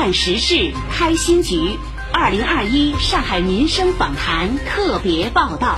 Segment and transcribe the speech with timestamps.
[0.00, 1.76] 办实事，开新局。
[2.10, 5.76] 二零二一上海民生访谈特别报道。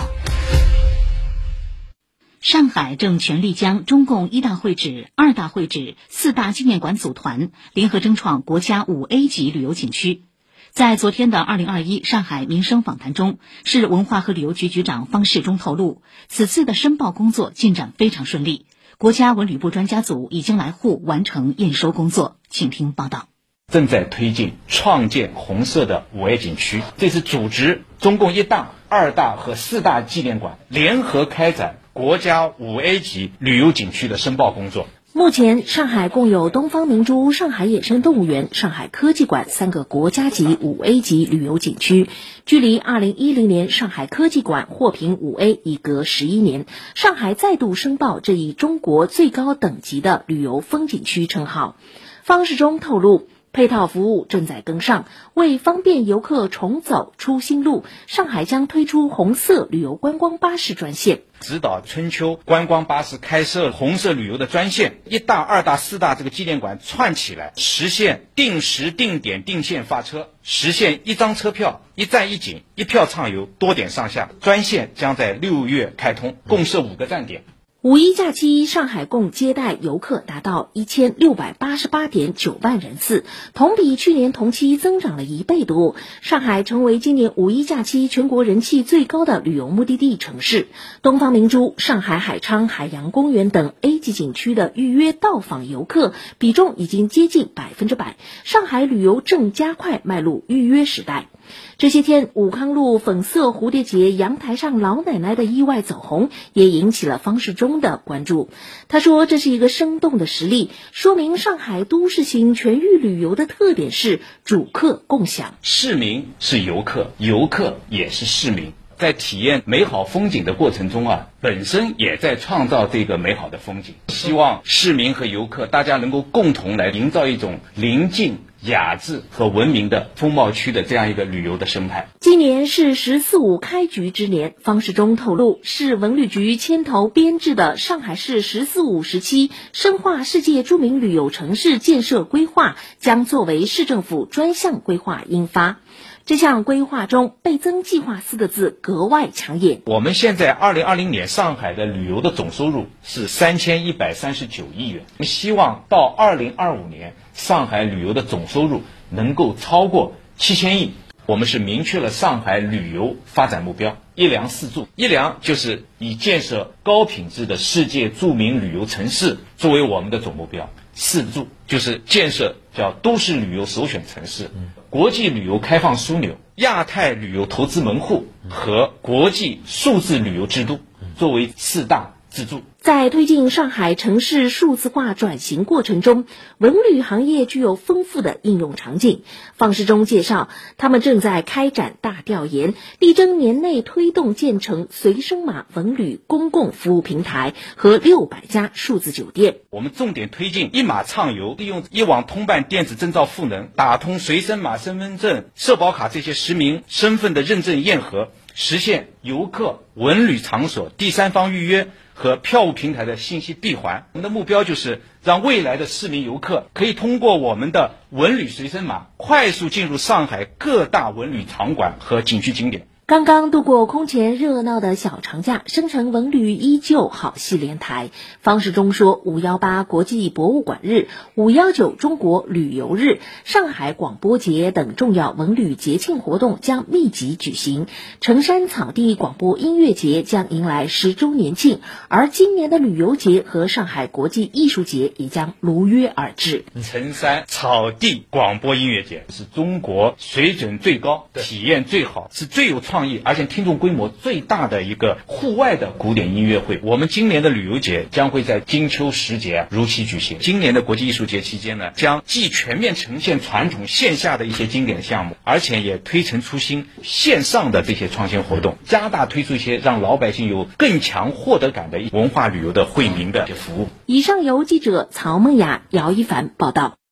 [2.41, 10.23] 上海正全力将中共一大会址、二大会址、四大纪念馆组团，联合争创国家五 A 级旅游景区。
[10.71, 18.67] 在昨天的二零二一上海民生访谈中，市文化和旅游局局长方世忠透露，此次的申报工作进展非常顺利，
[18.99, 22.37] 国家文旅部专家组已经来沪完成验收工作。
[22.49, 23.27] 请听报道。
[23.73, 34.87] 正在推进创建红色的五 A 景区，这是组织中共一大、二大和四大纪念馆联合开展国家五 A 级旅游景区的申报工作。
[35.15, 42.11] 目前，上海共有东方明珠、上海野生动物园、上海科技馆三个国家级五 A 级旅游景区。
[42.45, 51.79] 距离二零一零年上海科技馆获评五 A 已隔十一年，上海再度申报这一中国最高等级的旅游风景区称号。
[52.23, 53.29] 方世忠透露。
[53.53, 74.31] 配套服务正在跟上，为方便游客重走出新路，上海将推出红色旅游观光巴士专线，指导春秋观光巴士开设红色旅游的专线，一大、二大、四大这个纪念馆串起来，实现定时、定点、定线发车，实现一张车票一站一景，一票畅游，多点上下。
[74.41, 77.45] 专线将在六月开通，共设五个站点。
[77.83, 85.97] 五一假期，上海共接待游客达到一千六百八十八点九万人次，同比去年同期增长了一倍多。
[86.21, 90.69] 上海成为今年五一假期全国人气最高的旅游目的地城市。
[91.03, 101.31] 东方明珠、上海海昌海洋公园等 A 级景区的预约到访游客比重已经接近百分之百，上海旅游正加快迈入预约时代。
[101.79, 108.51] 这些天，武康路粉色蝴蝶结阳台上老奶奶的意外走红，也引起了方世忠的关注。
[108.89, 123.95] 他说：“这是一个生动的实例，说明上海都市型全域旅游的特点是主客共享，市民是游客，游客也是市民，在体验美好风景的过程中啊，本身也在创造这个美好的风景。
[124.09, 132.09] 希望市民和游客大家能够共同来营造一种宁静。”雅致和文明的风貌区的这样一个旅游的生态。
[132.21, 145.81] 今年是“十四五”开局之年，方世忠透露，市文旅局牵头编制的上海市“十四五”时期深化世界著名旅游城市建设规划将作为市政府专项规划印发。
[146.25, 149.83] 这项规划中“倍增计划”四个字格外抢眼。
[149.87, 160.93] 我们现在二零二零年上海的旅游的总收入是三千一百三十九亿元，我们希望到二零二五年上海旅游的总收入能够超过七千亿。
[161.27, 164.87] 我们是明确了上海旅游发展目标：一粮四住。
[164.95, 174.51] 一粮就是以建设高品质的世界著名旅游城市作为我们的总目标；四住就是建设叫都市旅游首选城市。
[174.93, 180.81] 国际旅游开放枢纽、亚太旅游投资门户和国际数字旅游制度，
[181.17, 182.63] 作为四大支柱。
[182.81, 186.25] 在推进上海城市数字化转型过程中，
[186.59, 189.23] 文旅行业具有丰富的应用场景。
[189.55, 190.49] 方世忠介绍，
[190.79, 199.59] 他们正在开展大调研，力争年内推动建成随身码文旅公共服务平台和六百家数字酒店。
[199.71, 211.89] 我们重点推进一码畅游，利用一网通办电子证照赋能，打通随身码、身份证、社保卡这些实名身份的认证验核，实现游客文旅场所第三方预约。
[212.15, 222.87] 和票务平台的信息闭环，我们的目标就是让未来的市民游客可以通过我们的文旅随身码，快速进入上海各大文旅场馆和景区景点。
[223.13, 228.09] 刚刚度过空前热闹的小长假，生成文旅依旧好戏连台。
[228.41, 237.87] 方世忠说：“五幺八国际博物馆日、五幺九中国旅游日、上海广播节等重要文旅节庆活动将密集举行，
[238.23, 246.65] 城山草地广播音乐节将迎来十周年庆，而今年的旅游节和上海国际艺术节也将如约而至。
[246.83, 260.39] 城山草地广播音乐节是中国水准最高、体验最好、是最有创。”而且听众规模最大的一个户外的古典音乐会，我们今年的旅游节将会在金秋时节如期举行。
[260.41, 273.89] 今年的国际艺术节期间呢，将既全面呈现传统线下的一些经典项目，而且也推陈出新线上的这些创新活动，加大推出一些让老百姓有更强获得感的文化旅游的惠民的服务。
[274.07, 276.95] 以上由记者曹梦雅、姚一凡报道。